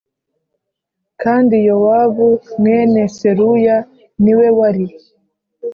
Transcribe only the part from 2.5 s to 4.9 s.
mwene Seruya ni we wari